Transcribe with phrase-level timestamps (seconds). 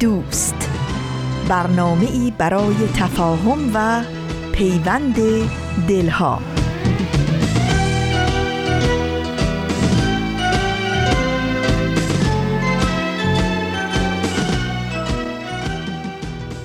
[0.00, 0.70] دوست.
[1.48, 4.04] برنامه ای برای تفاهم و
[4.52, 5.16] پیوند
[5.88, 6.40] دلها.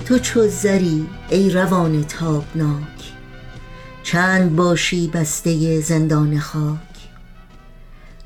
[0.06, 3.12] تو چو زری ای روان تابناک
[4.02, 6.78] چند باشی بسته زندان خاک.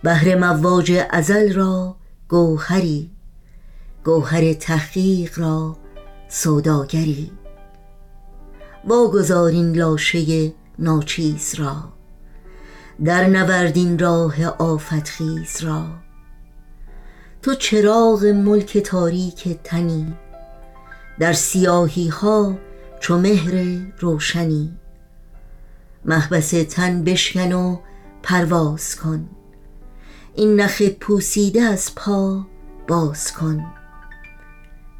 [0.02, 1.96] بهر مواج ازل را
[2.28, 3.15] گوهری
[4.06, 5.76] گوهر تحقیق را
[6.28, 7.32] سوداگری.
[8.84, 11.76] واگذار این لاشه ناچیز را.
[13.04, 15.86] در نوردین راه آفت خیز را.
[17.42, 20.14] تو چراغ ملک تاریک تنی.
[21.18, 22.58] در سیاهی ها
[23.00, 24.78] چو مهر روشنی.
[26.04, 27.78] محبس تن بشکن و
[28.22, 29.28] پرواز کن.
[30.34, 32.46] این نخ پوسیده از پا
[32.88, 33.66] باز کن.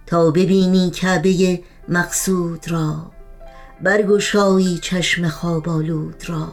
[0.07, 3.11] تا ببینی کعبه مقصود را.
[3.83, 6.49] برگشایی چشم خوابالود را.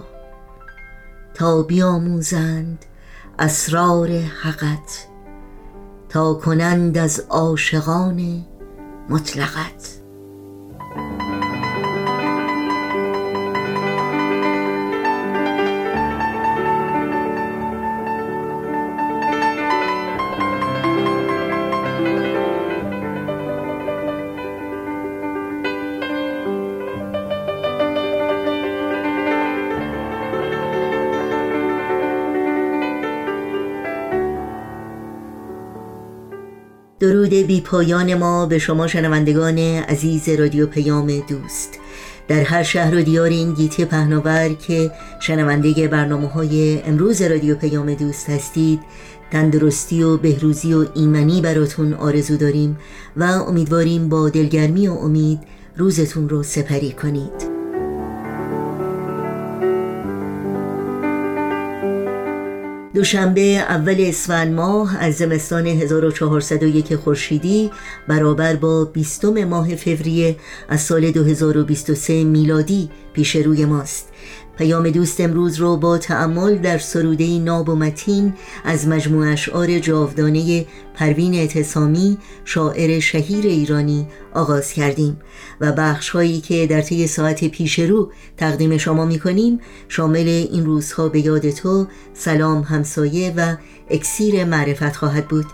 [1.33, 2.85] تا بیاموزند
[3.39, 5.07] اسرار حقت.
[6.09, 8.45] تا کنند از عاشقان
[9.09, 10.02] مطلقت.
[37.33, 41.79] درود بی پایان ما به شما شنوندگان عزیز رادیو پیام دوست.
[42.27, 47.93] در هر شهر و دیار این گیتی پهناور که شنونده برنامه های امروز رادیو پیام
[47.93, 48.79] دوست هستید
[49.31, 52.77] تندرستی و بهروزی و ایمنی براتون آرزو داریم
[53.17, 55.39] و امیدواریم با دلگرمی و امید
[55.77, 57.52] روزتون رو سپری کنید.
[62.93, 67.71] دوشنبه اول اسفند ماه از زمستان 1401 خورشیدی
[68.07, 70.35] برابر با بیستم ماه فوریه
[70.69, 74.12] از سال 2023 میلادی پیش روی ماست.
[74.57, 80.65] پیام دوست امروز رو با تعمل در سروده ناب و متین از مجموع اشعار جاودانه
[80.95, 85.17] پروین اعتصامی شاعر شهیر ایرانی آغاز کردیم
[85.61, 90.65] و بخش هایی که در طی ساعت پیش رو تقدیم شما می کنیم شامل این
[90.65, 93.55] روزها به یاد تو سلام همسایه و
[93.89, 95.45] اکسیر معرفت خواهد بود.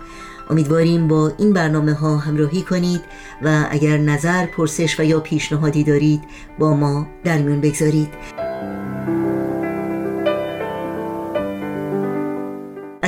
[0.50, 3.02] امیدواریم با این برنامه ها همراهی کنید
[3.42, 6.22] و اگر نظر، پرسش و یا پیشنهادی دارید
[6.60, 8.10] با ما در میون بگذارید.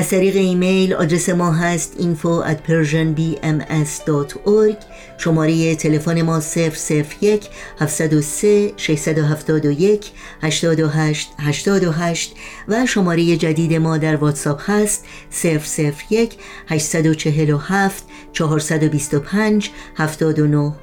[0.02, 4.76] از طریق ایمیل آدرس ما هست info at persianbms.org
[5.18, 10.12] شماره تلفن ما 001 703 671
[10.42, 12.36] 828 828
[12.68, 15.06] و شماره جدید ما در واتساپ هست
[16.10, 18.04] 001 847
[18.34, 20.74] 425 79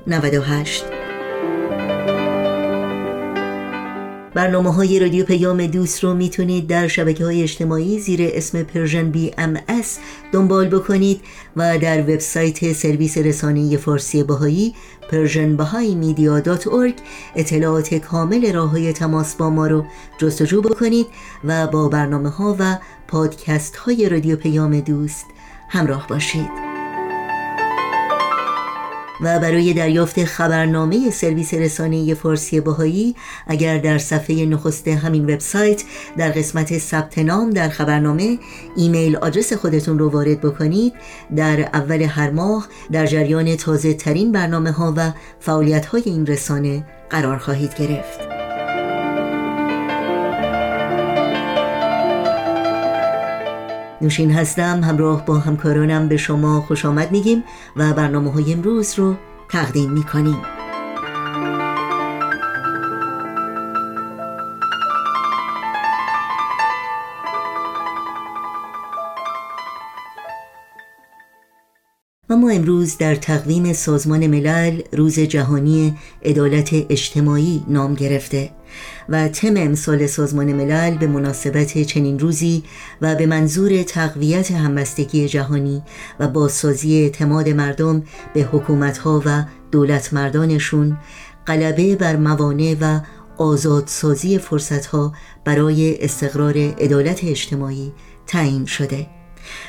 [4.38, 9.98] برنامه های رادیو پیام دوست رو می‌تونید در شبکه های اجتماعی زیر اسم Persian BMS
[10.32, 11.20] دنبال بکنید
[11.56, 14.74] و در وبسایت سرویس رسانه فارسی بهائی
[15.10, 16.68] Persian Bahai Media dot
[17.36, 19.84] اطلاعات کامل راه های تماس با ما رو
[20.18, 21.06] جستجو بکنید
[21.44, 22.76] و با برنامه ها و
[23.08, 25.26] پادکست های رادیو پیام دوست
[25.68, 26.67] همراه باشید.
[29.20, 33.16] و برای دریافت خبرنامه سرویس رسانه فارسی بهائی
[33.46, 35.84] اگر در صفحه نخست همین وبسایت
[36.16, 38.38] در قسمت ثبت نام در خبرنامه
[38.76, 40.92] ایمیل آدرس خودتون رو وارد بکنید
[41.36, 46.86] در اول هر ماه در جریان تازه ترین برنامه ها و فعالیت های این رسانه
[47.10, 48.37] قرار خواهید گرفت.
[54.00, 57.44] نوشین هستم همراه با همکارانم به شما خوش آمد میگیم
[57.76, 59.14] و برنامه های امروز رو
[59.48, 60.36] تقدیم می‌کنیم.
[72.30, 78.50] و ما امروز در تقویم سازمان ملل روز جهانی عدالت اجتماعی نام گرفته.
[79.08, 82.62] و تم امسال سازمان ملل به مناسبت چنین روزی
[83.02, 85.82] و به منظور تقویت همبستگی جهانی
[86.20, 88.02] و بازسازی اعتماد مردم
[88.34, 90.96] به حکومتها و دولت مردانشون
[91.46, 93.00] غلبه بر موانع و
[93.38, 95.12] آزادسازی فرصتها
[95.44, 97.92] برای استقرار عدالت اجتماعی
[98.26, 99.06] تعیین شده.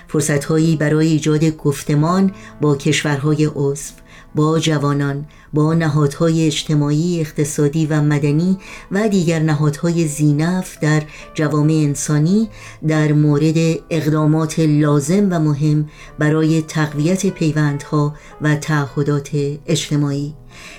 [0.08, 2.32] فرصتهایی برای ایجاد گفتمان
[2.62, 3.94] با کشورهای عضو
[4.36, 8.58] با جوانان با نهادهای اجتماعی اقتصادی و مدنی
[8.92, 11.04] و دیگر نهادهای زینف در
[11.34, 12.50] جوامع انسانی
[12.88, 13.56] در مورد
[13.90, 15.90] اقدامات لازم و مهم
[16.20, 19.30] برای تقویت پیوندها و تعهدات
[19.66, 20.36] اجتماعی.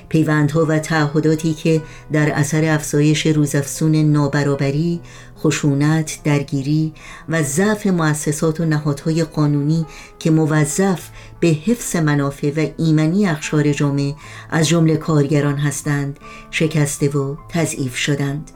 [0.09, 1.83] پیوندها و تعهداتی که
[2.13, 5.01] در اثر افزایش روزافزون نابرابری،
[5.39, 6.93] خشونت، درگیری
[7.29, 9.87] و ضعف مؤسسات و نهادهای قانونی
[10.19, 11.09] که موظف
[11.41, 14.15] به حفظ منافع و ایمنی اخشار جامعه
[14.51, 16.19] از جمله کارگران هستند
[16.51, 18.51] شکسته و تضعیف شدند.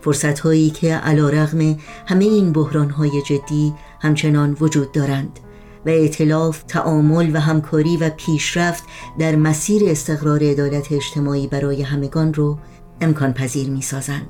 [0.00, 5.40] فرصت هایی که علا رغم همه این بحران های جدی همچنان وجود دارند.
[5.88, 8.84] و اعتلاف، تعامل و همکاری و پیشرفت
[9.18, 12.58] در مسیر استقرار عدالت اجتماعی برای همگان رو
[13.00, 14.28] امکان پذیر می سازند.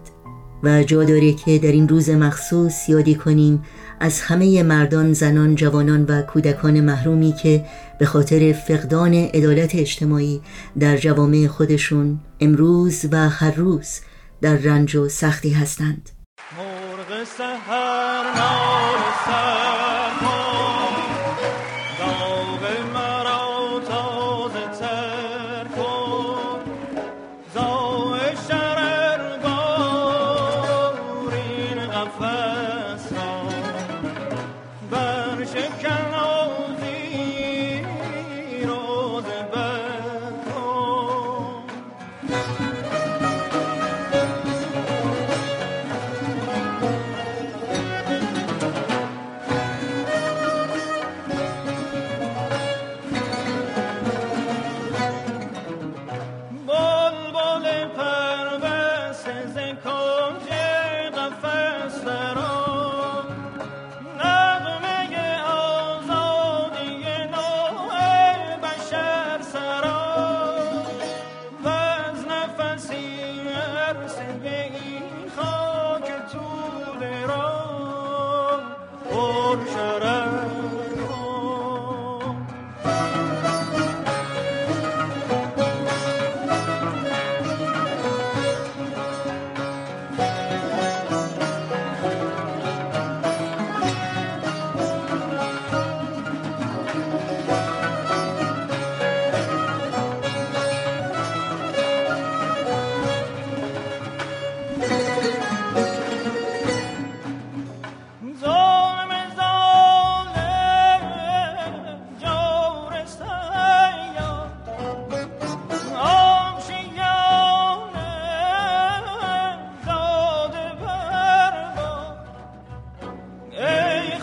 [0.63, 3.63] و جا داره که در این روز مخصوص یادی کنیم
[4.01, 7.65] از همه مردان، زنان، جوانان و کودکان محرومی که
[7.99, 10.41] به خاطر فقدان عدالت اجتماعی
[10.79, 14.01] در جوامع خودشون امروز و هر روز
[14.41, 16.11] در رنج و سختی هستند.
[16.59, 17.25] مرغ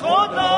[0.05, 0.54] Dakota!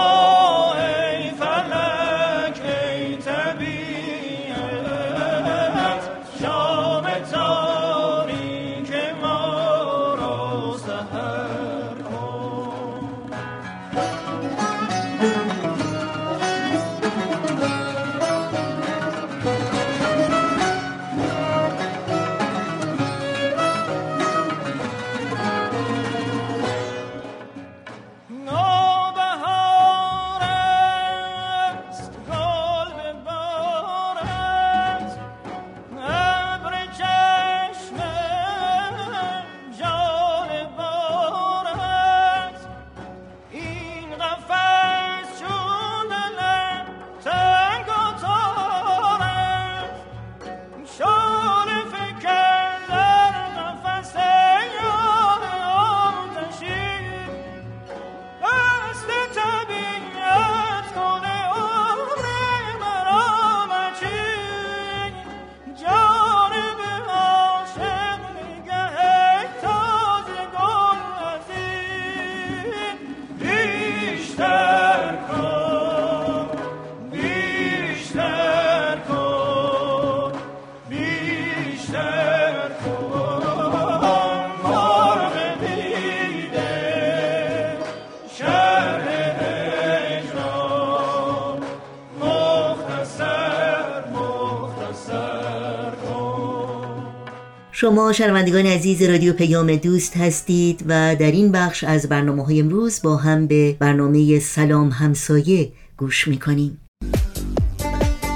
[97.79, 103.01] شما شنوندگان عزیز رادیو پیام دوست هستید و در این بخش از برنامه های امروز
[103.01, 106.81] با هم به برنامه سلام همسایه گوش می‌کنیم.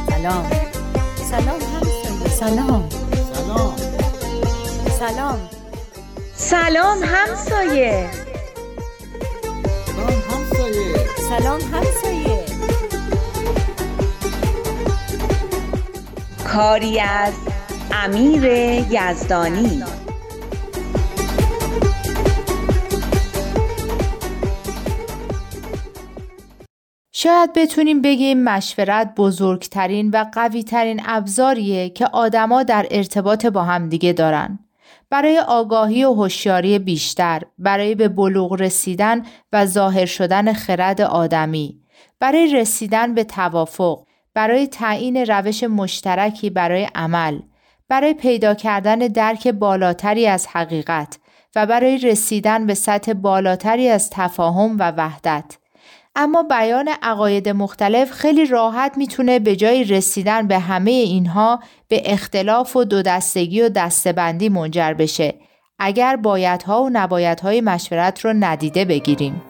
[0.09, 0.45] سلام.
[1.31, 2.29] سلام همسایه.
[2.29, 2.89] سلام.
[3.33, 3.75] سلام.
[4.99, 5.39] سلام
[6.35, 8.09] سلام همسایه.
[9.85, 10.95] سلام همسایه.
[11.29, 12.45] سلام همسایه.
[16.47, 17.33] کاری از
[17.93, 18.43] امیر
[18.91, 19.83] یزدانی.
[27.11, 34.59] شاید بتونیم بگیم مشورت بزرگترین و قویترین ابزاریه که آدما در ارتباط با همدیگه دارن.
[35.09, 41.79] برای آگاهی و هوشیاری بیشتر، برای به بلوغ رسیدن و ظاهر شدن خرد آدمی،
[42.19, 47.39] برای رسیدن به توافق، برای تعیین روش مشترکی برای عمل،
[47.91, 51.17] برای پیدا کردن درک بالاتری از حقیقت
[51.55, 55.57] و برای رسیدن به سطح بالاتری از تفاهم و وحدت.
[56.15, 62.75] اما بیان عقاید مختلف خیلی راحت می‌تونه به جای رسیدن به همه اینها به اختلاف
[62.75, 65.33] و دو دستگی و دستبندی منجر بشه
[65.79, 69.41] اگر بایدها و نبایدهای مشورت رو ندیده بگیریم.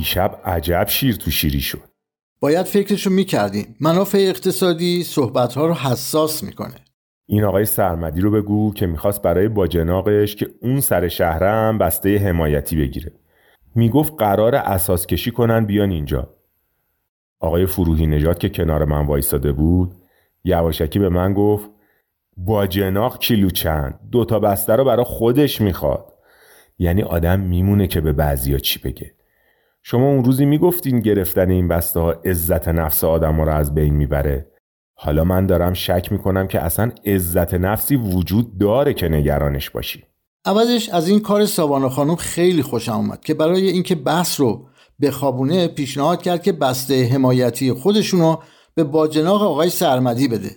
[0.00, 1.82] دیشب عجب شیر تو شیری شد.
[2.40, 6.74] باید فکرشو می‌کردیم منافع اقتصادی صحبتها رو حساس می‌کنه.
[7.26, 12.76] این آقای سرمدی رو بگو که می‌خواست برای باجناقش که اون سر شهرم بسته حمایتی
[12.76, 13.12] بگیره.
[13.74, 16.34] می‌گفت قرار اساس کشی کنن بیان اینجا.
[17.40, 19.94] آقای فروهی نجات که کنار من وایستاده بود
[20.44, 21.70] یواشکی به من گفت
[22.36, 26.12] باجناق کیلو چند دوتا بسته رو برا خودش می‌خواد.
[26.78, 29.14] یعنی آدم میمونه که به بعضیا چی بگه.
[29.82, 34.50] شما اون روزی می‌گفتین گرفتن این بسته ها عزت نفس آدم رو از بین می‌بره.
[34.94, 40.04] حالا من دارم شک می‌کنم که اصلا عزت نفسی وجود داره که نگرانش باشی.
[40.44, 44.68] عوضش از این کار سابانا خانم خیلی خوشم اومد که برای اینکه بحث رو
[44.98, 48.36] به خوابونه پیشنهاد کرد که بسته حمایتی خودشونو
[48.74, 50.50] به باجناق آقای سرمدی بده.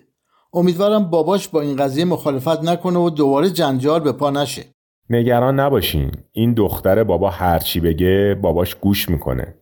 [0.54, 4.64] امیدوارم باباش با این قضیه مخالفت نکنه و دوباره جنجال به پا نشه.
[5.10, 6.12] نگران نباشین.
[6.32, 9.56] این دختر بابا هرچی بگه باباش گوش می‌کنه.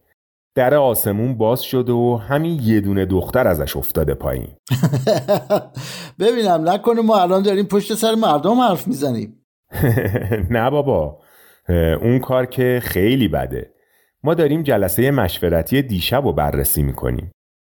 [0.56, 4.48] در آسمون باز شده و همین یه دونه دختر ازش افتاده پایین.
[6.20, 9.46] ببینم نکنه ما الان داریم پشت سر مردم حرف می‌زنیم.
[10.50, 11.20] نه بابا.
[12.02, 13.74] اون کار که خیلی بده.
[14.24, 17.32] ما داریم جلسه مشورتی دیشب رو بررسی می‌کنیم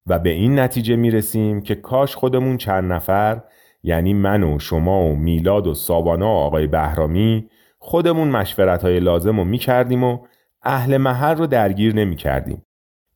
[0.07, 3.41] و به این نتیجه می‌رسیم که کاش خودمون چند نفر
[3.83, 7.49] یعنی من و شما و میلاد و سابانا و آقای بهرامی
[7.79, 10.17] خودمون مشورت های لازم رو می‌کردیم و
[10.61, 12.65] اهل محل رو درگیر نمی‌کردیم.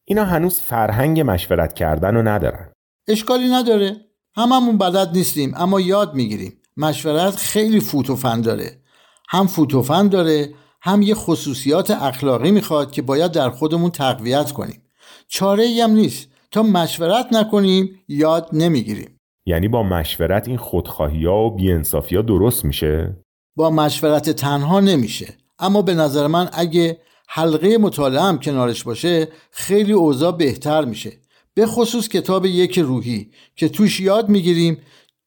[0.05, 2.71] اینا هنوز فرهنگ مشورت کردن رو ندارن.
[3.07, 3.95] اشکالی نداره.
[4.35, 6.53] هممون بلد نیستیم اما یاد می‌گیریم.
[6.77, 8.81] مشورت خیلی فوت و فن داره.
[9.29, 10.49] هم فوت و فن داره
[10.81, 14.81] هم یه خصوصیات اخلاقی می‌خواد که باید در خودمون تقویت کنیم.
[15.27, 16.29] چاره هم نیست.
[16.51, 19.16] تا مشورت نکنیم یاد نمی‌گیریم.
[19.47, 23.17] یعنی با مشورت این خودخواهی ها و بیانصافی ها درست میشه؟
[23.55, 25.33] با مشورت تنها نمیشه.
[25.59, 31.11] اما به نظر من اگه حلقه مطالعه هم کنارش باشه خیلی اوضاع بهتر میشه.
[31.53, 34.77] به خصوص کتاب یک روحی که توش یاد می‌گیریم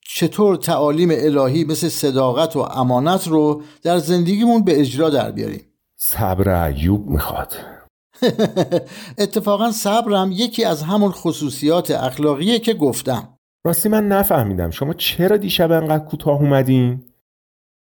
[0.09, 5.65] چطور تعالیم الهی مثل صداقت و امانت رو در زندگیمون به اجرا در بیاریم.
[5.97, 7.57] صبر ایوب می‌خواد.
[9.19, 13.40] اتفاقا صبرم یکی از همون خصوصیات اخلاقیه که گفتم.
[13.65, 14.71] راستی من نفهمیدم.
[14.71, 17.05] شما چرا دیشب انقدر کوتاه اومدین؟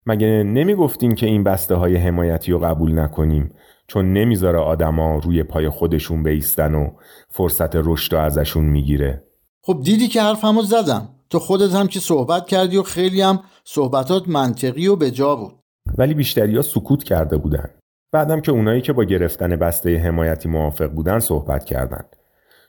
[0.06, 3.54] مگه نمی‌گفتین که این بسته های حمایتی رو قبول نکنیم؟
[3.86, 6.90] چون نمی‌ذاره آدما روی پای خودشون بیستن و
[7.28, 9.24] فرصت رشد ازشون می‌گیره.
[9.62, 11.08] خب دیدی که حرفمو زدم.
[11.30, 15.52] تو خودت هم که صحبت کردی و خیلی هم صحبتات منطقی و به جا بود.
[15.98, 17.70] ولی بیشتریا سکوت کرده بودن.
[18.12, 22.16] بعدم که اونایی که با گرفتن بسته حمایتی موافق بودن صحبت کردند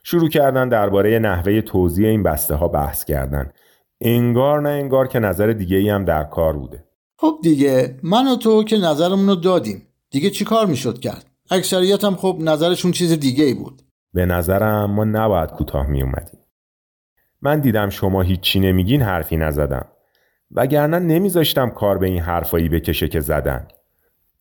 [0.08, 3.52] شروع کردن درباره نحوه توزیع این بسته ها بحث کردن.
[4.02, 6.84] انگار نه انگار که نظر دیگه ای هم در کار بوده.
[7.18, 9.88] خب دیگه من و تو که نظرمون رو دادیم.
[10.10, 13.82] دیگه چی کار می‌شد کرد؟ اکثریت هم خب نظرشون چیز دیگه ای بود.
[14.14, 16.40] به نظرم ما نباید کوتاه می اومدیم
[17.42, 19.86] من دیدم شما هیچی نمیگین حرفی نزدم.
[20.52, 23.68] وگرنه نمیذاشتم کار به این حرفایی بکشه که زدن.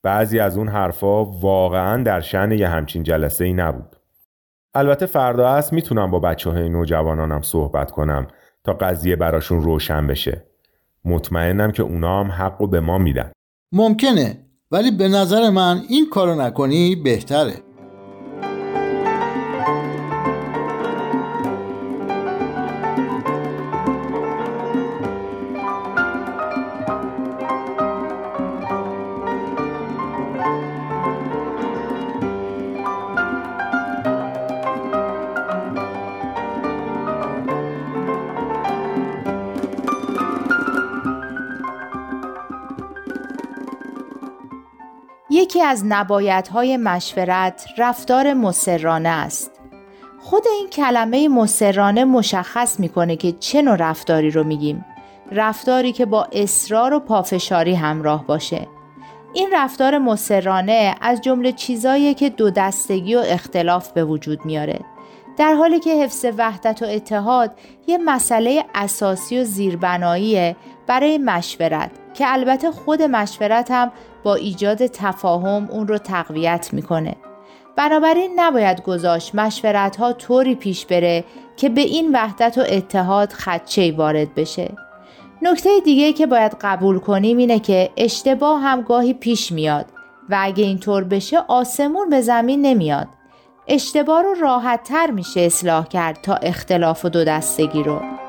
[0.03, 3.94] بعضی از اون حرفا واقعا در شن یه همچین جلسه ای نبود.
[4.75, 8.27] البته فردا هست می‌تونم با بچه های نوجوانانم صحبت کنم
[8.65, 10.47] تا قضیه براشون روشن بشه.
[11.05, 13.33] مطمئنم که اونا هم حق و به ما میدن.
[13.73, 14.39] ممکنه
[14.71, 17.55] ولی به نظر من این کارو نکنی بهتره.
[45.45, 49.51] یکی از نبایدهای مشورت رفتار مسررانه است.
[50.21, 54.85] خود این کلمه مسررانه مشخص می‌کنه که چه نوع رفتاری رو میگیم.
[55.33, 58.69] رفتاری که با اصرار و پافشاری همراه باشه.
[59.35, 64.81] این رفتار مسررانه از جمله چیزایی که دو دستگی و اختلاف به وجود میاره.
[65.37, 67.51] در حالی که حفظ وحدت و اتحاد
[67.87, 75.69] یه مسئله اساسی و زیربناییه برای مشورت که البته خود مشورت هم با ایجاد تفاهم
[75.71, 77.17] اون رو تقویت می‌کنه.
[77.77, 81.25] بنابراین نباید گذاشت مشورت ها طوری پیش بره
[81.57, 84.73] که به این وحدت و اتحاد خدچه وارد بشه.
[85.43, 89.87] نکته دیگه که باید قبول کنیم اینه که اشتباه هم گاهی پیش میاد
[90.31, 93.09] و اگه اینطور بشه آسمون به زمین نمیاد.
[93.69, 98.24] اشتباه رو راحت تر میشه اصلاح کرد تا اختلاف و دو دستگی رو.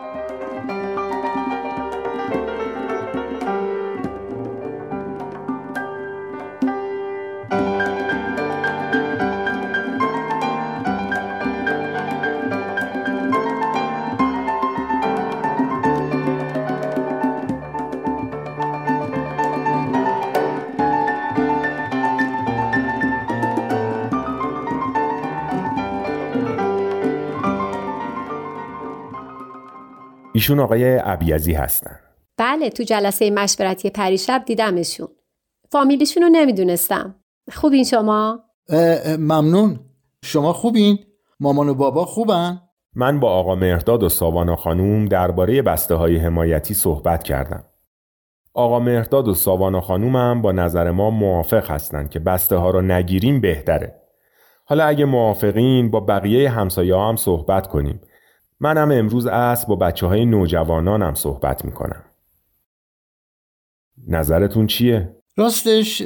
[30.35, 31.99] ایشون آقای عبیزی هستن.
[32.37, 35.07] بله تو جلسه مشورتی پریشب دیدمشون.
[35.71, 37.15] فامیلیشون رو نمی‌دونستم.
[37.51, 38.39] خوبین شما؟
[39.19, 39.79] ممنون.
[40.23, 40.99] شما خوبین؟
[41.39, 42.61] مامان و بابا خوبن؟
[42.95, 47.63] من با آقا مهرداد و ساوانا خانوم درباره بسته های حمایتی صحبت کردم.
[48.53, 53.41] آقا مهرداد و ساوانا خانومم با نظر ما موافق هستند که بسته ها رو نگیریم
[53.41, 54.01] بهتره.
[54.65, 58.01] حالا اگه موافقین با بقیه همسایه هم صحبت کنیم.
[58.65, 62.03] منم امروز از با بچه های نوجوانانم صحبت می‌کنم.
[64.07, 66.01] نظرتون چیه؟ راستش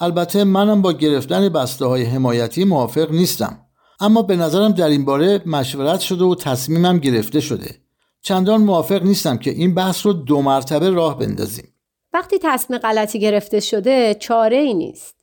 [0.00, 3.58] البته منم با گرفتن بسته های حمایتی موافق نیستم.
[4.00, 7.70] اما به نظرم در این باره مشورت شده و تصمیمم گرفته شده.
[8.22, 11.68] چندان موافق نیستم که این بحث رو دو مرتبه راه بندازیم.
[12.12, 15.14] وقتی تصمیم غلطی گرفته شده چاره ای نیست.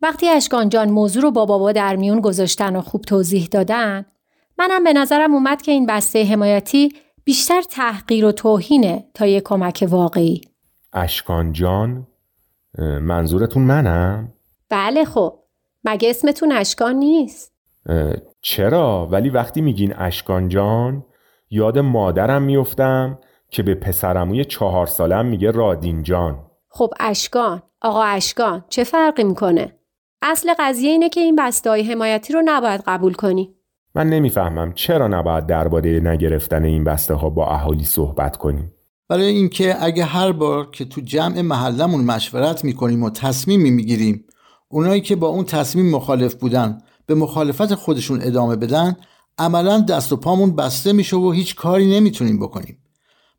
[0.00, 4.06] وقتی اشکان جان موضوع رو با بابا در میون گذاشتن و خوب توضیح دادن
[4.58, 6.92] منم به نظرم اومد که این بسته حمایتی
[7.24, 10.40] بیشتر تحقیر و توهینه تا یه کمک واقعی
[10.92, 12.06] اشکان جان
[12.78, 14.32] منظورتون منم؟
[14.68, 15.38] بله خب
[15.84, 17.52] مگه اسمتون اشکان نیست؟
[18.40, 21.04] چرا؟ ولی وقتی میگین اشکان جان
[21.50, 23.18] یاد مادرم میفتم
[23.50, 29.78] که به پسرموی چهار سالم میگه رادین جان خب اشکان آقا اشکان چه فرقی می‌کنه؟
[30.22, 33.54] اصل قضیه اینه که این بسته حمایتی رو نباید قبول کنی
[33.94, 38.72] من نمی‌فهمم چرا نباید درباره نگرفتن این بسته ها با اهالی صحبت کنیم.
[39.08, 44.24] برای اینکه اگه هر بار که تو جمع محلمون مشورت می‌کنیم و تصمیمی می‌گیریم
[44.68, 48.96] اونایی که با اون تصمیم مخالف بودن به مخالفت خودشون ادامه بدن
[49.38, 52.78] عملا دست و پامون بسته میشه و هیچ کاری نمی‌تونیم بکنیم.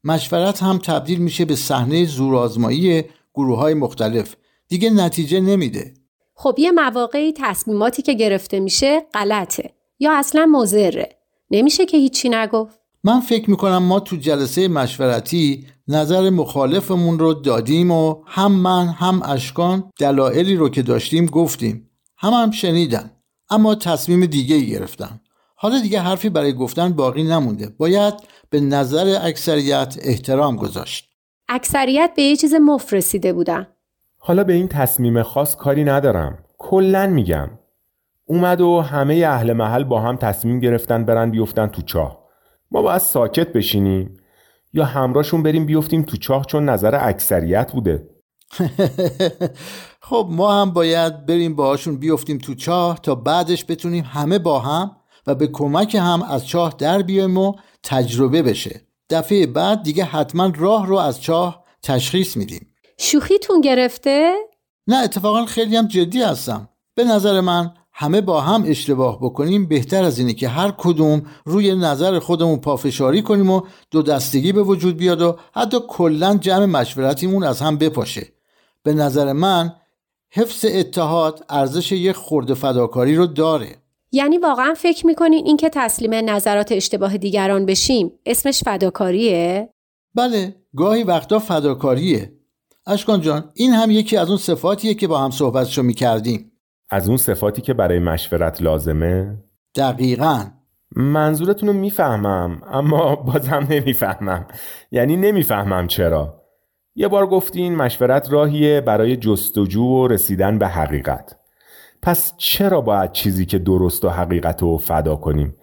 [0.04, 4.36] مشورت هم تبدیل میشه به صحنه زورآزمایی گروه های مختلف.
[4.68, 5.94] دیگه نتیجه نمیده.
[6.34, 9.75] خب یه مواقعی تصمیماتی که گرفته میشه غلطه.
[10.00, 11.10] یا اصلا مضره؟
[11.52, 17.92] نمیشه که هیچی نگفت؟ من فکر می‌کنم ما تو جلسه مشورتی نظر مخالفمون رو دادیم
[17.92, 21.90] و هم من هم اشکان دلایلی رو که داشتیم گفتیم.
[22.18, 23.12] هم هم شنیدن.
[23.50, 25.20] اما تصمیم دیگه گرفتن.
[25.56, 27.70] حالا دیگه حرفی برای گفتن باقی نمونده.
[27.78, 28.14] باید
[28.50, 31.10] به نظر اکثریت احترام گذاشت.
[31.50, 33.68] اکثریت به یه چیز مفرسیده رسیده بودن.
[34.18, 36.38] حالا به این تصمیم خاص کاری ندارم.
[36.58, 37.50] کلا میگم.
[38.26, 42.26] اومد و همه اهل محل با هم تصمیم گرفتن برن بیفتن تو چاه.
[42.72, 44.18] ما باید ساکت بشینیم.
[44.74, 48.10] یا همراهشون بریم بیفتیم تو چاه چون نظر اکثریت بوده.
[50.08, 54.96] خب ما هم باید بریم باهاشون بیفتیم تو چاه تا بعدش بتونیم همه با هم
[55.28, 58.82] و به کمک هم از چاه در بیایم و تجربه بشه.
[59.10, 62.74] دفعه بعد دیگه حتما راه رو از چاه تشخیص میدیم.
[62.98, 64.34] شوخیتون گرفته؟
[64.88, 66.70] نه اتفاقا خیلی هم جدی هستم.
[66.96, 71.76] به نظر من همه با هم اشتباه بکنیم بهتر از اینه که هر کدوم روی
[71.76, 77.44] نظر خودمون پافشاری کنیم و دو دستگی به وجود بیاد و حتی کلا جمع مشورتیمون
[77.44, 78.28] از هم بپاشه.
[78.84, 79.74] به نظر من
[80.32, 83.76] حفظ اتحاد ارزش یک خورده فداکاری رو داره.
[84.12, 89.70] یعنی واقعا فکر می‌کنین این که تسلیم نظرات اشتباه دیگران بشیم اسمش فداکاریه؟
[90.16, 92.34] بله گاهی وقتا فداکاریه.
[92.88, 96.52] اشکان جان این هم یکی از اون صفاتیه که با هم صحبتشو می‌کردیم.
[96.90, 99.38] از اون صفاتی که برای مشورت لازمه؟
[99.76, 100.46] دقیقا.
[100.96, 104.46] منظورتون رو می‌فهمم اما بازم نمی‌فهمم.
[104.92, 106.42] یعنی نمی‌فهمم چرا.
[106.96, 111.36] یه بار گفتین مشورت راهیه برای جستجو و رسیدن به حقیقت.
[112.02, 115.56] پس چرا باید چیزی که درست و حقیقت رو فدا کنیم؟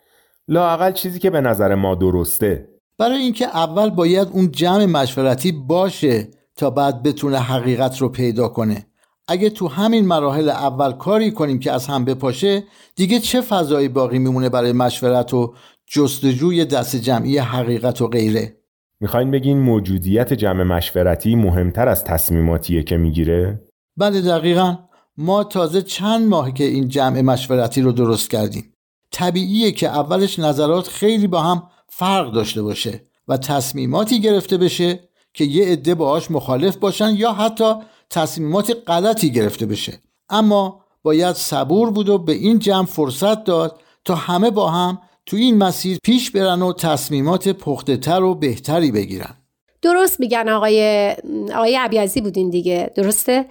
[0.48, 2.68] لاقل چیزی که به نظر ما درسته.
[2.98, 8.86] برای اینکه اول باید اون جمع مشورتی باشه تا بعد بتونه حقیقت رو پیدا کنه.
[9.28, 12.64] اگه تو همین مراحل اول کاری کنیم که از هم بپاشه
[12.96, 15.54] دیگه چه فضایی باقی میمونه برای مشورت و
[15.86, 18.56] جستجوی دست جمعی حقیقت و غیره؟
[19.00, 23.62] می‌خواین بگین موجودیت جمع مشورتی مهمتر از تصمیماتیه که می‌گیره؟
[23.96, 24.76] بله دقیقا.
[25.16, 28.74] ما تازه چند ماه که این جمع مشورتی رو درست کردیم.
[29.10, 35.00] طبیعیه که اولش نظرات خیلی با هم فرق داشته باشه و تصمیماتی گرفته بشه
[35.34, 37.74] که یه عده باهاش مخالف باشن یا حتی
[38.12, 39.92] تصمیمات غلطی گرفته بشه.
[40.28, 45.36] اما باید صبور بود و به این جمع فرصت داد تا همه با هم تو
[45.36, 49.34] این مسیر پیش برن و تصمیمات پخته تر و بهتری بگیرن.
[49.82, 51.10] درست میگن آقای
[51.54, 53.46] آقای عبیزی بودین دیگه درسته؟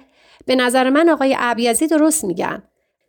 [0.46, 2.64] به نظر من آقای عبیزی درست میگن.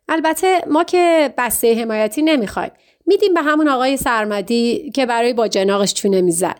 [0.09, 2.71] البته ما که بسته حمایتی نمی‌خوایم.
[3.05, 6.59] میدیم به همون آقای سرمدی که برای با جناقش چونه می‌زد.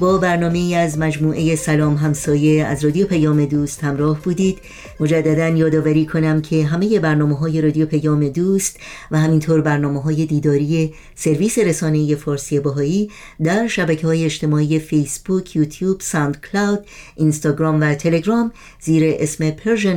[0.00, 4.58] با برنامه از مجموعه سلام همسایه از رادیو پیام دوست همراه بودید.
[5.00, 8.76] مجددا یادآوری کنم که همه برنامه های رادیو پیام دوست
[9.10, 13.10] و همینطور برنامه های دیداری سرویس رسانه فارسی باهایی
[13.44, 19.50] در شبکه های اجتماعی فیسبوک، یوتیوب، ساند کلاود، اینستاگرام و تلگرام زیر اسم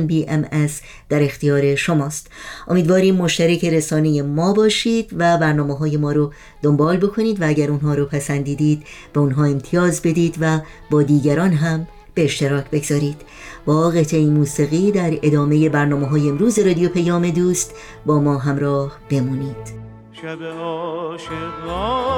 [0.06, 0.68] بی ام
[1.08, 2.26] در اختیار شماست.
[2.68, 7.94] امیدواریم مشترک رسانه ما باشید و برنامه های ما رو دنبال بکنید و اگر اونها
[7.94, 10.60] رو پسندیدید به اونها امتیاز بدید و
[10.90, 13.20] با دیگران هم به اشتراک بگذارید.
[13.66, 17.74] با قطعه موسیقی در ادامه برنامه های امروز رادیو پیام دوست
[18.06, 19.82] با ما همراه بمونید.
[20.12, 22.12] شب عاشقانه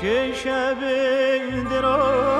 [0.00, 0.80] چه شب
[1.70, 2.33] دراز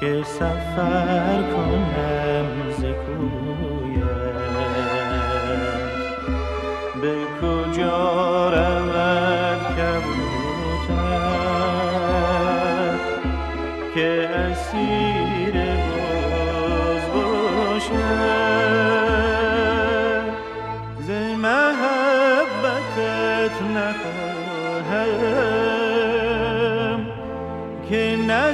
[0.00, 2.46] که سفر کنم
[2.78, 2.80] ز
[7.02, 10.98] به کجا رود کبوتر
[13.94, 16.17] که اسیر باز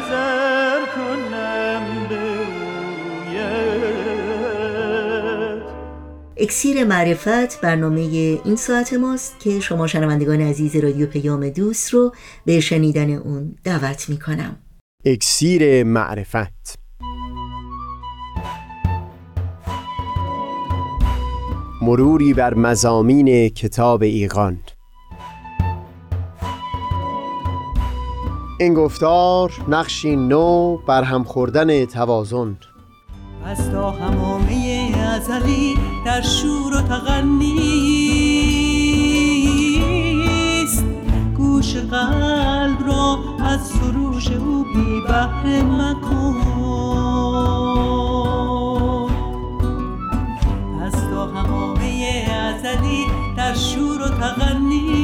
[0.04, 1.82] نظر کنم
[6.36, 8.00] اکسیر معرفت برنامه
[8.44, 12.14] این ساعت ماست که شما شنوندگان عزیز رادیو پیام دوست رو
[12.44, 14.56] به شنیدن اون دعوت می کنم
[15.04, 16.78] اکسیر معرفت.
[21.82, 24.60] مروری بر مزامین کتاب ایقان
[28.64, 32.56] این گفتار نقشی نو بر هم خوردن توازن.
[33.44, 35.74] از تا همامه ازلی
[36.06, 37.54] در شور و تغنیست
[41.36, 46.34] گوش قلب را از سروش او بی بهره مکن.
[51.36, 55.03] همامه ازلی در شور و تغنیست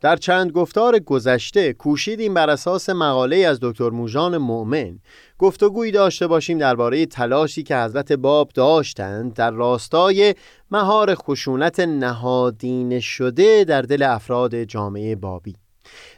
[0.00, 4.98] در چند گفتار گذشته کوشیدیم بر اساس مقاله از دکتر موژان مؤمن
[5.38, 10.34] گفتگویی داشته باشیم درباره تلاشی که حضرت باب داشتند در راستای
[10.70, 15.56] مهار خشونت نهادین شده در دل افراد جامعه بابی.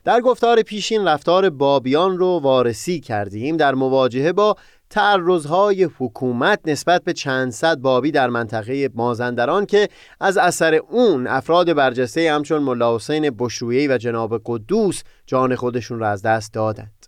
[0.04, 4.56] در گفتار پیشین رفتار بابیان رو وارسی کردیم در مواجهه با
[4.90, 9.88] تعرضهای حکومت نسبت به چند صد بابی در منطقه مازندران که
[10.20, 16.08] از اثر اون افراد برجسته همچون ملا حسین بشرویی و جناب قدوس جان خودشون را
[16.08, 17.06] از دست دادند.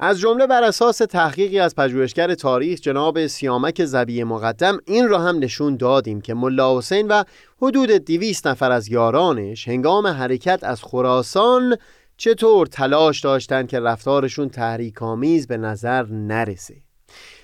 [0.00, 5.38] از جمله بر اساس تحقیقی از پژوهشگر تاریخ جناب سیامک زبی مقدم این را هم
[5.38, 7.24] نشون دادیم که ملا حسین و
[7.62, 11.76] حدود دویست نفر از یارانش هنگام حرکت از خراسان
[12.16, 16.87] چطور تلاش داشتند که رفتارشون تحریک‌آمیز به نظر نرسه.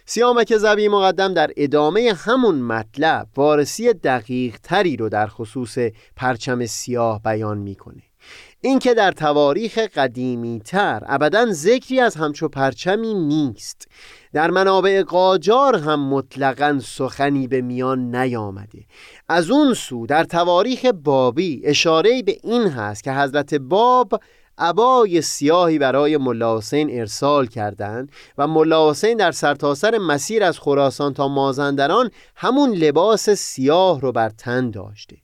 [0.07, 5.79] سیامک زبی مقدم در ادامه همون مطلب وارسی دقیق تری رو در خصوص
[6.17, 8.03] پرچم سیاه بیان می‌کنه.
[8.61, 13.89] اینکه در تواریخ قدیمی تر ابدا ذکری از همچو پرچمی نیست.
[14.33, 18.85] در منابع قاجار هم مطلقا سخنی به میان نیامده.
[19.29, 24.21] از اون سو در تواریخ بابی اشاره به این هست که حضرت باب
[24.59, 31.15] عبای سیاهی برای ملا حسین ارسال کردند و ملا حسین در سرتاسر مسیر از خراسان
[31.15, 35.17] تا مازندران همون لباس سیاه رو بر تن داشته.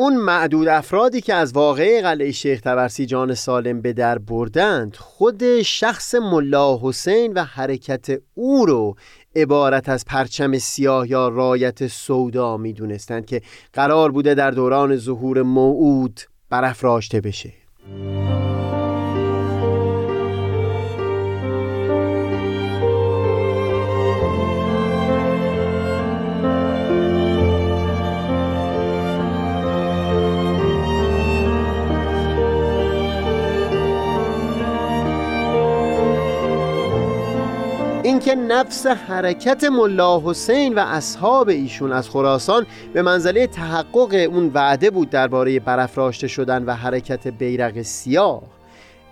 [0.00, 5.62] اون معدود افرادی که از واقعه قلعه شیخ تبرسی جان سالم به در بردند خود
[5.62, 8.96] شخص ملا حسین و حرکت او رو
[9.36, 13.42] عبارت از پرچم سیاه یا رایت سودا می دونستند که
[13.72, 17.67] قرار بوده در دوران ظهور موعود برافراشته بشه.
[17.88, 18.57] Thank you.
[38.18, 44.90] اینکه نفس حرکت ملا حسین و اصحاب ایشون از خراسان به منزله تحقق اون وعده
[44.90, 48.42] بود درباره برافراشته شدن و حرکت بیرق سیاه.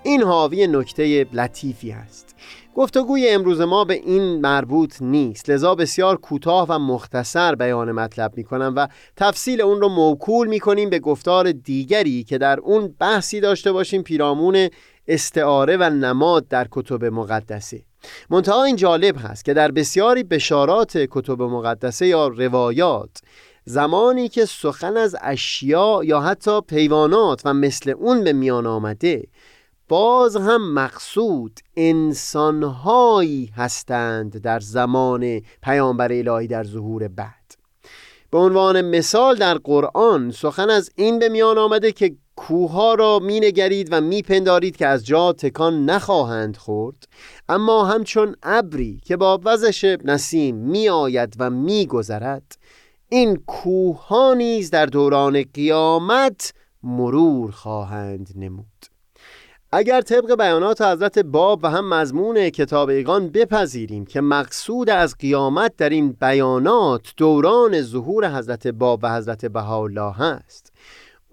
[0.02, 2.34] این حاوی نکته لطیفی است
[2.74, 5.50] گفتگوی امروز ما به این مربوط نیست.
[5.50, 10.60] لذا بسیار کوتاه و مختصر بیان مطلب می کنم و تفصیل اون رو موکول می
[10.60, 14.68] کنیم به گفتار دیگری که در اون بحثی داشته باشیم پیرامون
[15.08, 17.82] استعاره و نماد در کتب مقدسه.
[18.30, 23.20] منتها این جالب هست که در بسیاری بشارات کتب مقدسه یا روایات
[23.64, 29.24] زمانی که سخن از اشیاء یا حتی پیوانات و مثل اون به میان آمده
[29.88, 37.54] باز هم مقصود انسانهایی هستند در زمان پیامبر الهی در ظهور بعد.
[38.30, 43.40] به عنوان مثال در قرآن سخن از این به میان آمده که کوها را می
[43.40, 47.08] نگرید و می پندارید که از جا تکان نخواهند خورد.
[47.48, 52.56] اما همچون ابری که با وزش نسیم می آید و می گذرد
[53.08, 58.66] این کوه ها نیز در دوران قیامت مرور خواهند نمود.
[59.72, 65.76] اگر طبق بیانات حضرت باب و هم مضمون کتاب ایقان بپذیریم که مقصود از قیامت
[65.76, 70.72] در این بیانات دوران ظهور حضرت باب و حضرت بهاءالله هست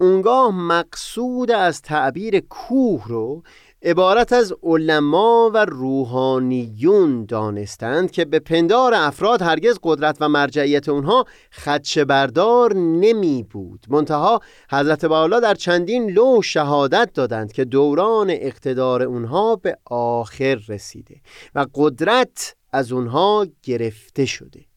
[0.04, 3.42] اونگاه مقصود از تعبیر کوه رو
[3.82, 11.24] عبارت از علما و روحانیون دانستند که به پندار افراد هرگز قدرت و مرجعیت اونها
[11.52, 14.40] خدشه بردار نمی بود منتها
[14.70, 21.16] حضرت بالا در چندین لو شهادت دادند که دوران اقتدار اونها به آخر رسیده
[21.54, 24.73] و قدرت از اونها گرفته شده.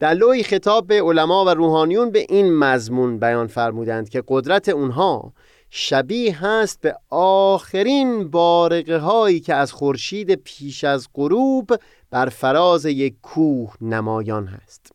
[0.00, 5.32] در لوی خطاب به علما و روحانیون به این مضمون بیان فرمودند که قدرت اونها
[5.70, 11.70] شبیه هست به آخرین بارقه هایی که از خورشید پیش از غروب
[12.10, 14.92] بر فراز یک کوه نمایان هست.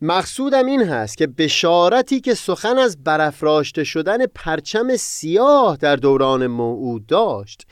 [0.00, 7.06] مقصودم این هست که بشارتی که سخن از برافراشته شدن پرچم سیاه در دوران موعود
[7.06, 7.66] داشت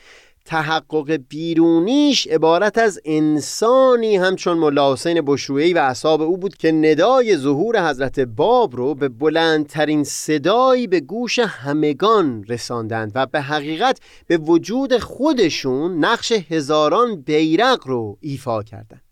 [0.44, 7.36] تحقق بیرونیش عبارت از انسانی همچون ملا حسین بشرویی و اصحاب او بود که ندای
[7.36, 14.36] ظهور حضرت باب رو به بلندترین صدایی به گوش همگان رساندند و به حقیقت به
[14.36, 19.02] وجود خودشون نقش هزاران بیرق رو ایفا کردند.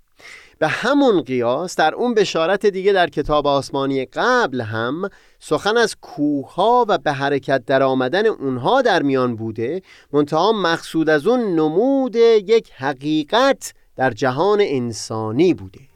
[0.59, 5.09] به همون قیاس در اون بشارت دیگه در کتاب آسمانی قبل هم
[5.41, 11.27] سخن از کوها و به حرکت در آمدن اونها در میان بوده منتها مقصود از
[11.27, 15.90] اون نمود یک حقیقت در جهان انسانی بوده.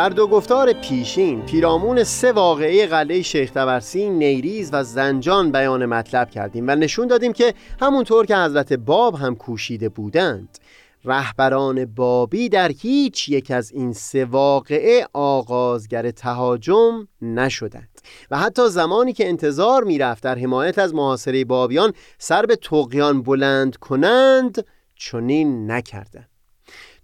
[0.00, 6.30] در دو گفتار پیشین پیرامون سه واقعه قلعه شیخ تبرسی نیریز و زنجان بیان مطلب
[6.30, 10.58] کردیم و نشون دادیم که همونطور که حضرت باب هم کوشیده بودند
[11.04, 19.12] رهبران بابی در هیچ یک از این سه واقعه آغازگر تهاجم نشدند و حتی زمانی
[19.12, 26.29] که انتظار می‌رفت در حمایت از محاصره بابیان سر به تقیان بلند کنند چنین نکردند.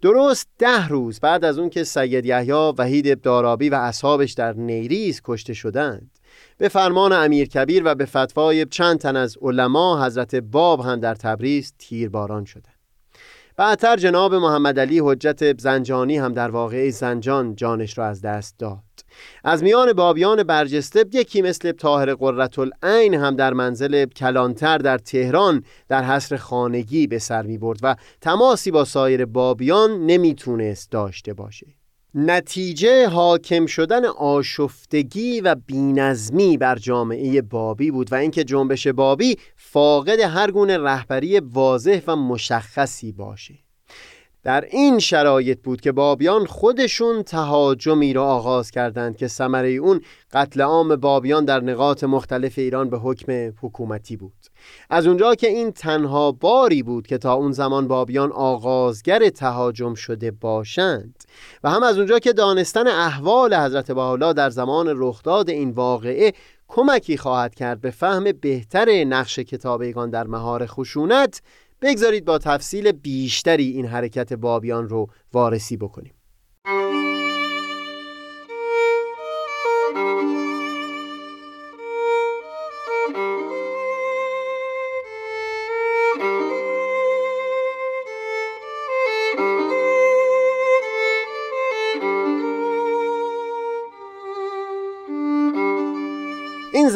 [0.06, 5.20] درست ده روز بعد از اون که سید یحیی وحید دارابی و اصحابش در نیریز
[5.24, 6.10] کشته شدند
[6.58, 11.14] به فرمان امیر کبیر و به فتوای چند تن از علما حضرت باب هم در
[11.14, 12.75] تبریز تیرباران شدند.
[13.58, 18.78] بعدتر جناب محمد علی حجت زنجانی هم در واقعه زنجان جانش را از دست داد.
[19.44, 25.64] از میان بابیان برجسته یکی مثل طاهر قررت العین هم در منزل کلانتر در تهران
[25.88, 31.66] در حصر خانگی به سر می برد و تماسی با سایر بابیان نمی‌تونست داشته باشه.
[32.14, 40.20] نتیجه حاکم شدن آشفتگی و بینظمی بر جامعه بابی بود و اینکه جنبش بابی فاقد
[40.20, 43.65] هر گونه رهبری واضح و مشخصی باشه.
[44.46, 50.00] در این شرایط بود که بابیان خودشون تهاجمی را آغاز کردند که ثمره اون
[50.32, 54.32] قتل عام بابیان در نقاط مختلف ایران به حکم حکومتی بود.
[54.90, 60.30] از اونجا که این تنها باری بود که تا اون زمان بابیان آغازگر تهاجم شده
[60.30, 61.24] باشند
[61.64, 66.32] و هم از اونجا که دانستن احوال حضرت بحالا در زمان رخداد این واقعه
[66.68, 71.42] کمکی خواهد کرد به فهم بهتر نقش کتابیگان در مهار خشونت
[71.82, 76.15] بگذارید با تفصیل بیشتری این حرکت بابیان رو وارسی بکنیم.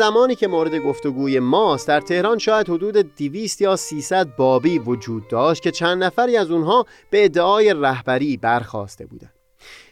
[0.00, 5.62] زمانی که مورد گفتگوی ماست در تهران شاید حدود 200 یا 300 بابی وجود داشت
[5.62, 9.34] که چند نفری از اونها به ادعای رهبری برخواسته بودند.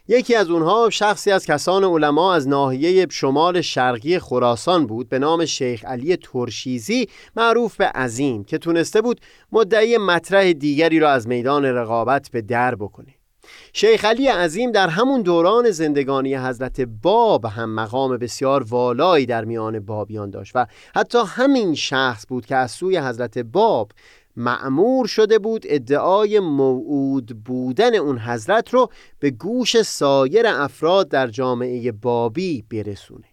[0.08, 5.44] یکی از اونها شخصی از کسان علما از ناحیه شمال شرقی خراسان بود به نام
[5.44, 9.20] شیخ علی ترشیزی معروف به عظیم که تونسته بود
[9.52, 13.17] مدعی مطرح دیگری را از میدان رقابت به در بکنه.
[13.72, 19.80] شیخ علی عظیم در همون دوران زندگانی حضرت باب هم مقام بسیار والایی در میان
[19.80, 23.92] بابیان داشت و حتی همین شخص بود که از سوی حضرت باب
[24.36, 31.92] معمور شده بود ادعای موعود بودن اون حضرت رو به گوش سایر افراد در جامعه
[31.92, 33.27] بابی برسونه.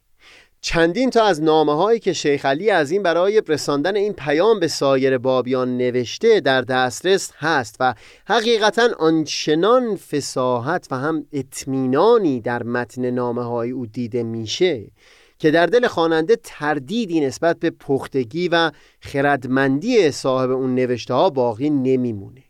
[0.68, 4.68] چندین تا از نامه هایی که شیخ علی از این برای رساندن این پیام به
[4.68, 7.94] سایر بابیان نوشته در دسترس هست و
[8.28, 14.92] حقیقتا آنچنان فساحت و هم اطمینانی در متن نامه های او دیده میشه
[15.40, 21.70] که در دل خواننده تردیدی نسبت به پختگی و خردمندی صاحب اون نوشته ها باقی
[21.70, 22.45] نمیمونه.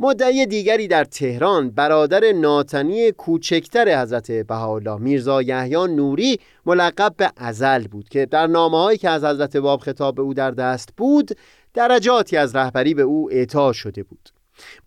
[0.00, 7.86] مدعی دیگری در تهران برادر ناتنی کوچکتر حضرت بهاءالله میرزا یحیی نوری ملقب به ازل
[7.86, 11.30] بود که در نامه هایی که از حضرت باب خطاب به او در دست بود
[11.74, 14.28] درجاتی از رهبری به او اعطا شده بود.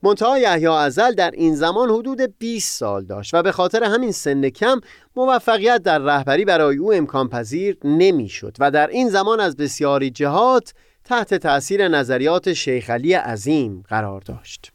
[0.03, 4.49] منتها یحیی ازل در این زمان حدود 20 سال داشت و به خاطر همین سن
[4.49, 4.81] کم
[5.15, 10.73] موفقیت در رهبری برای او امکان پذیر نمی‌شد و در این زمان از بسیاری جهات
[11.05, 14.70] تحت تأثیر نظریات شیخ علی عظیم قرار داشت.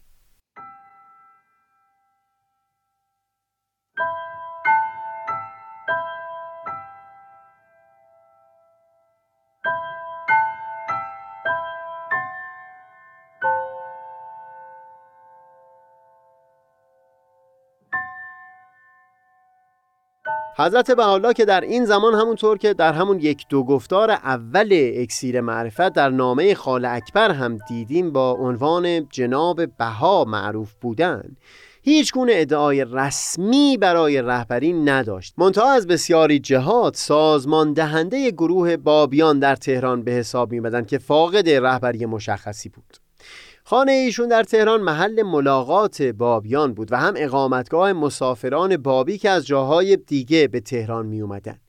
[20.59, 25.41] حضرت بهاءالله که در این زمان همونطور که در همون یک دو گفتار اول اکسیر
[25.41, 31.23] معرفت در نامه خال اکبر هم دیدیم با عنوان جناب بها معروف بودن.
[31.81, 35.33] هیچ گونه ادعای رسمی برای رهبری نداشت.
[35.37, 41.49] منتها از بسیاری جهات سازمان دهنده گروه بابیان در تهران به حساب می که فاقد
[41.49, 43.06] رهبری مشخصی بود.
[43.69, 49.47] خانه ایشون در تهران محل ملاقات بابیان بود و هم اقامتگاه مسافران بابی که از
[49.47, 51.59] جاهای دیگه به تهران می اومدن.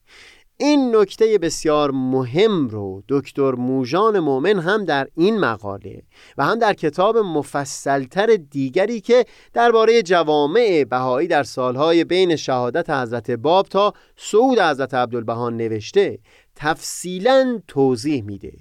[0.57, 6.03] این نکته بسیار مهم رو دکتر موژان مومن هم در این مقاله
[6.39, 13.31] و هم در کتاب مفصلتر دیگری که درباره جوامع بهایی در سالهای بین شهادت حضرت
[13.31, 16.19] باب تا صعود حضرت عبدالبهان نوشته
[16.61, 18.53] تفصیلا توضیح میده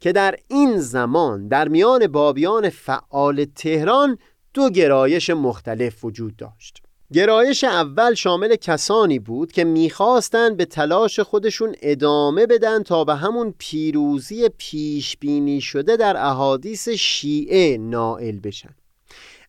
[0.00, 4.18] که در این زمان در میان بابیان فعال تهران
[4.54, 6.82] دو گرایش مختلف وجود داشت.
[7.12, 13.54] گرایش اول شامل کسانی بود که می‌خواستند به تلاش خودشون ادامه بدن تا به همون
[13.58, 18.74] پیروزی پیش بینی شده در احادیث شیعه نائل بشن.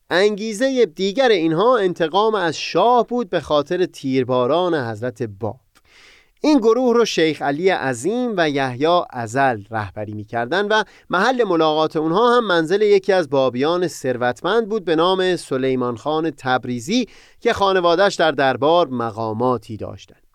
[0.09, 5.59] انگیزه دیگر اینها انتقام از شاه بود به خاطر تیرباران حضرت باب
[6.41, 12.37] این گروه رو شیخ علی عظیم و یحیی ازل رهبری می‌کردن و محل ملاقات اونها
[12.37, 17.07] هم منزل یکی از بابیان ثروتمند بود به نام سلیمان خان تبریزی
[17.39, 20.27] که خانوادش در دربار مقاماتی داشتند.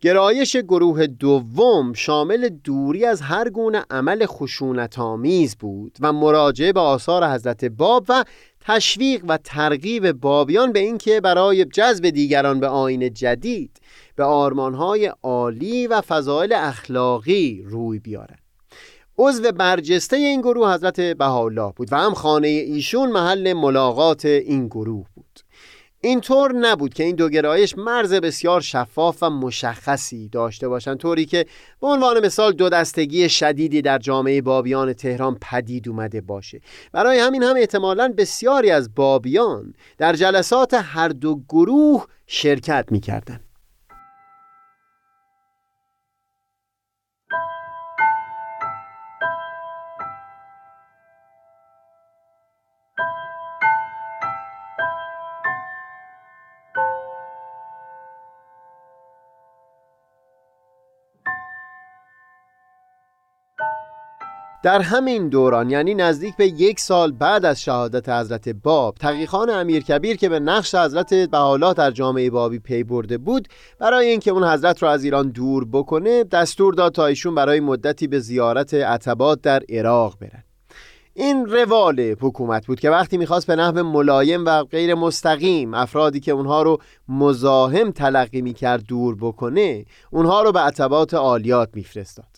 [0.00, 6.80] گرایش گروه دوم شامل دوری از هر گونه عمل خشونت آمیز بود و مراجعه به
[6.80, 8.24] آثار حضرت باب و
[8.60, 13.80] تشویق و ترغیب بابیان به اینکه برای جذب دیگران به آین جدید
[14.20, 18.36] به آرمانهای عالی و فضایل اخلاقی روی بیارن.
[19.18, 25.06] عضو برجسته این گروه حضرت بهاءالله بود و هم خانه ایشون محل ملاقات این گروه
[25.14, 25.40] بود.
[26.00, 31.46] اینطور نبود که این دو گرایش مرز بسیار شفاف و مشخصی داشته باشند طوری که
[31.80, 36.60] به عنوان مثال دو دستگی شدیدی در جامعه بابیان تهران پدید اومده باشه.
[36.92, 43.49] برای همین هم احتمالا بسیاری از بابیان در جلسات هر دو گروه شرکت می‌کردند.
[64.62, 69.82] در همین دوران یعنی نزدیک به یک سال بعد از شهادت حضرت باب تقیخان امیر
[69.82, 73.48] کبیر که به نقش حضرت بحالا در جامعه بابی پی برده بود
[73.78, 78.06] برای اینکه اون حضرت را از ایران دور بکنه دستور داد تا ایشون برای مدتی
[78.06, 80.44] به زیارت عتبات در عراق برن.
[81.14, 86.32] این روال حکومت بود که وقتی می‌خواست به نحو ملایم و غیر مستقیم افرادی که
[86.32, 92.29] اونها رو مزاحم تلقی می‌کرد دور بکنه اونها رو به عتبات عالیات میفرستاد.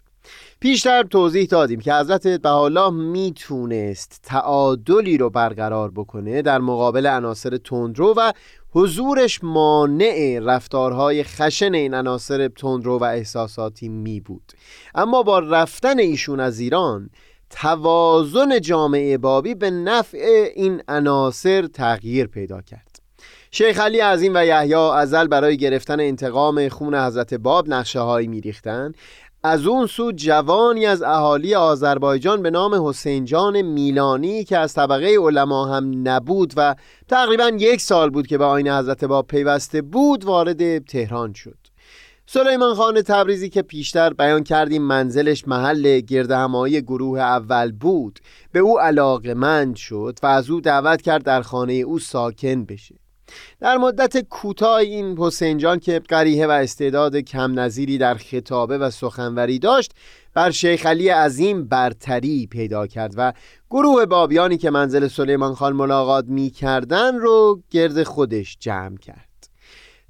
[0.61, 8.15] پیشتر توضیح دادیم که حضرت بهاءالله می‌تونست تعادلی رو برقرار بکنه در مقابل عناصر تندرو
[8.17, 8.33] و
[8.71, 14.53] حضورش مانع رفتارهای خشن این عناصر تندرو و احساساتی می بود
[14.95, 17.11] اما با رفتن ایشون از ایران
[17.51, 22.93] توازن جامعه بابی به نفع این عناصر تغییر پیدا کرد.
[23.51, 28.95] شیخ علی عظیم و یحیی ازل برای گرفتن انتقام خون حضرت باب نقشه هایی میریختند.
[29.45, 35.17] از اون سو جوانی از اهالی آذربایجان به نام حسین جان میلانی که از طبقه
[35.19, 36.75] علما هم نبود و
[37.09, 41.59] تقریبا یک سال بود که به آین حضرت باب پیوسته بود وارد تهران شد.
[42.27, 48.19] سلیمان خان تبریزی که پیشتر بیان کردیم منزلش محل گردهمایی گروه اول بود.
[48.53, 53.02] به او علاقمند شد و از او دعوت کرد در خانه او ساکن بشه.
[53.61, 58.91] در مدت کوتاه این حسین جان که قریه و استعداد کم نظیری در خطابه و
[58.91, 59.93] سخنوری داشت
[60.35, 63.33] بر شیخ علی عظیم برتری پیدا کرد و
[63.71, 69.29] گروه بابیانی که منزل سلیمان خان ملاقات می کردن رو گرد خودش جمع کرد.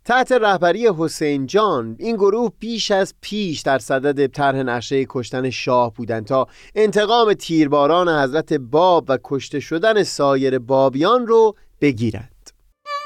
[0.05, 5.95] تحت رهبری حسین جان این گروه بیش از پیش در صدد طرح نقشه کشتن شاه
[5.95, 12.32] بودند تا انتقام تیرباران حضرت باب و کشته شدن سایر بابیان رو بگیرند.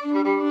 [0.07, 0.46] Thank you.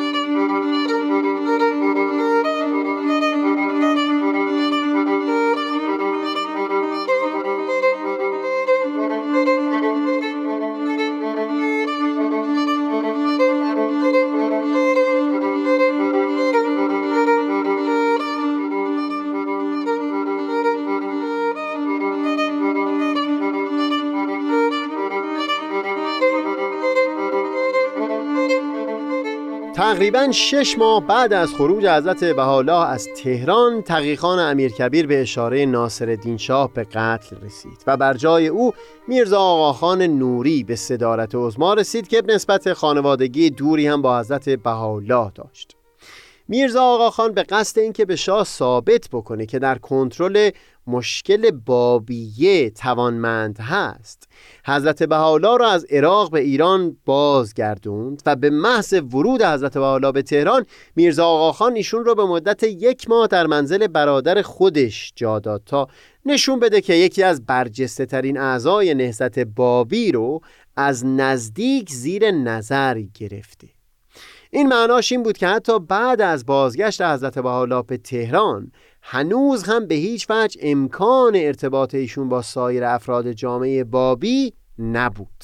[29.86, 36.38] تقریبا شش ماه بعد از خروج حضرت بهاءالله از تهران تقیخان امیرکبیر به اشاره ناصر
[36.38, 38.74] شاه به قتل رسید و بر جای او
[39.08, 45.32] میرزا آقاخان نوری به صدارت عظما رسید که نسبت خانوادگی دوری هم با حضرت بهاءالله
[45.36, 45.76] داشت.
[46.48, 50.52] میرزا آقاخان به قصد اینکه به شاه ثابت بکنه که در کنترل
[50.88, 54.28] مشکل بابیه توانمند هست.
[54.66, 60.22] حضرت بهاءالله را از عراق به ایران بازگردوند و به محض ورود حضرت بهاءالله به
[60.22, 60.66] تهران
[60.96, 65.88] میرزا آقاخان ایشون را به مدت یک ماه در منزل برادر خودش جا داد تا
[66.26, 70.42] نشون بده که یکی از برجسته ترین اعضای نهضت بابی رو
[70.76, 73.68] از نزدیک زیر نظر گرفته.
[74.52, 78.72] این معناش این بود که حتی بعد از بازگشت حضرت بهاءالله به تهران
[79.08, 85.44] هنوز هم به هیچ وجه امکان ارتباط ایشون با سایر افراد جامعه بابی نبود.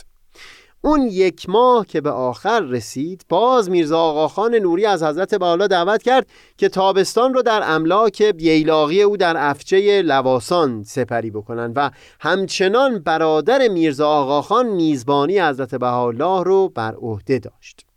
[0.82, 6.03] اون یک ماه که به آخر رسید باز میرزا آقاخان نوری از حضرت بالا دعوت
[6.03, 12.99] کرد که تابستان رو در املاک بیلاغی او در افچه لواسان سپری بکنن و همچنان
[12.99, 17.90] برادر میرزا آقاخان میزبانی حضرت بهاءالله رو بر عهده داشت.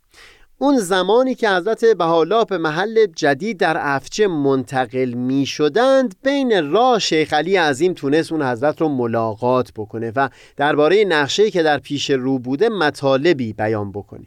[0.57, 6.99] اون زمانی که حضرت بهاءالله به محل جدید در افچه منتقل می شدند بین راه
[6.99, 12.09] شیخ علی عظیم تونست اون حضرت رو ملاقات بکنه و درباره نقشه که در پیش
[12.09, 14.25] رو بوده مطالبی بیان بکنه.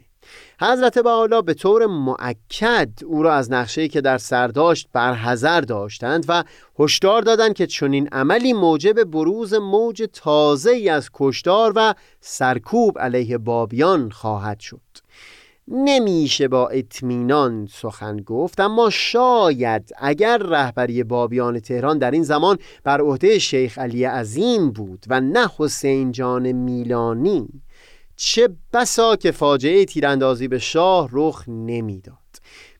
[0.61, 6.25] حضرت بهاءالله به طور معکد او را از نقشه‌ای که در سر داشت برحذر داشتند
[6.27, 6.43] و
[6.79, 14.09] هشدار دادند که چنین عملی موجب بروز موج تازه از کشتار و سرکوب علیه بابیان
[14.09, 14.88] خواهد شد.
[15.71, 23.01] نمیشه با اطمینان سخن گفت اما شاید اگر رهبری بابیان تهران در این زمان بر
[23.01, 27.47] عهده شیخ علی عظیم بود و نه حسین جان میلانی
[28.15, 32.18] چه بسا که فاجعه تیراندازی به شاه رخ نمی‌داد.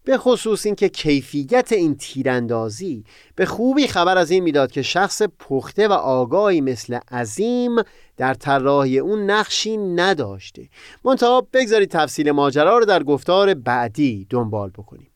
[0.04, 3.04] به خصوص اینکه کیفیت این تیراندازی
[3.36, 7.76] به خوبی خبر از این می‌داد که شخص پخته و آگاهی مثل عظیم
[8.18, 10.70] در طراحی اون نقشی نداشته.
[11.06, 15.10] منتها بگذارید تفصیل ماجرا رو در گفتار بعدی دنبال بکنیم.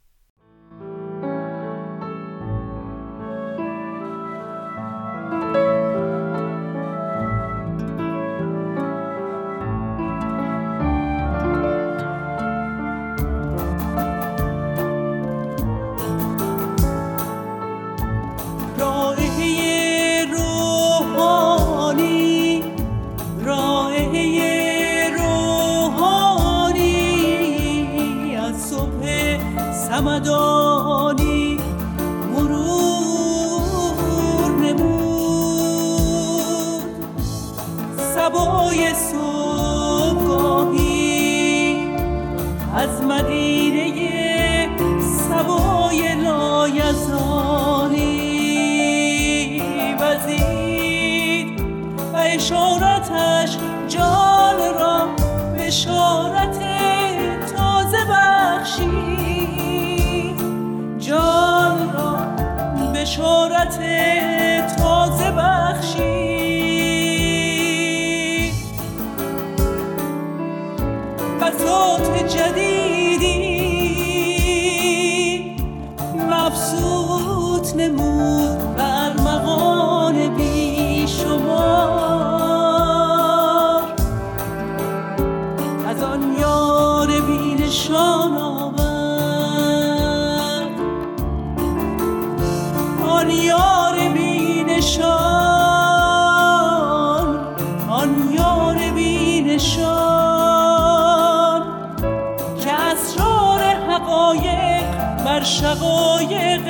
[104.14, 104.86] حقایق
[105.26, 106.66] بر شقایق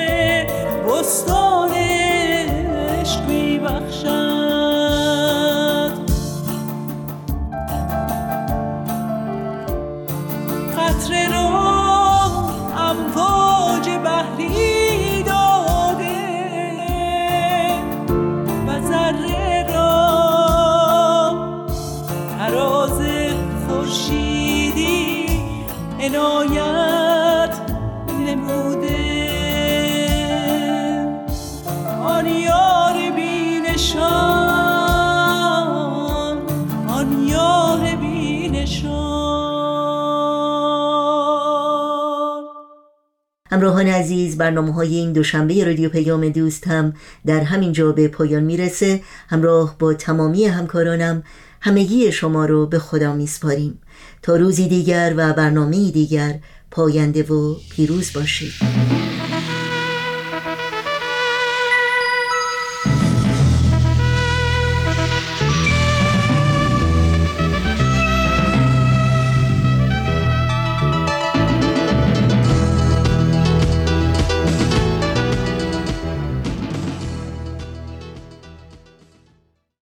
[0.87, 4.13] بستان عشق میبخشد.
[10.77, 11.47] قطر رو
[12.77, 16.19] امواج بحری داده
[18.67, 20.03] و ذره را
[22.37, 23.01] تراز
[23.67, 25.25] خورشیدی
[26.01, 26.72] عنایت
[43.64, 46.93] همراهان عزیز برنامه های این دوشنبه رادیو پیام دوست هم
[47.26, 49.01] در همین جا به پایان می‌رسه.
[49.28, 51.24] همراه با تمامی همکارانم
[51.61, 53.80] همگی شما رو به خدا میسپاریم.
[54.22, 56.39] تا روزی دیگر و برنامه دیگر
[56.72, 58.53] پاینده و پیروز باشید.